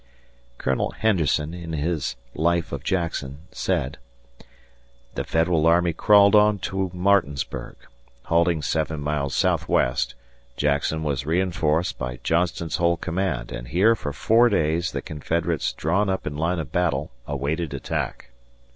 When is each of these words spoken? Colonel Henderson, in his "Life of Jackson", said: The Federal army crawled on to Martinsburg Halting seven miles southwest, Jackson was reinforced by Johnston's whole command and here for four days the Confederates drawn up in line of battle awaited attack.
Colonel 0.57 0.93
Henderson, 0.97 1.53
in 1.53 1.73
his 1.73 2.15
"Life 2.33 2.71
of 2.71 2.83
Jackson", 2.83 3.37
said: 3.51 3.99
The 5.13 5.23
Federal 5.23 5.67
army 5.67 5.93
crawled 5.93 6.33
on 6.33 6.57
to 6.73 6.89
Martinsburg 6.91 7.75
Halting 8.23 8.63
seven 8.63 8.99
miles 8.99 9.35
southwest, 9.35 10.15
Jackson 10.57 11.03
was 11.03 11.27
reinforced 11.27 11.99
by 11.99 12.19
Johnston's 12.23 12.77
whole 12.77 12.97
command 12.97 13.51
and 13.51 13.67
here 13.67 13.93
for 13.95 14.11
four 14.11 14.49
days 14.49 14.91
the 14.91 15.03
Confederates 15.03 15.71
drawn 15.71 16.09
up 16.09 16.25
in 16.25 16.35
line 16.35 16.57
of 16.57 16.71
battle 16.71 17.11
awaited 17.27 17.71
attack. 17.71 18.31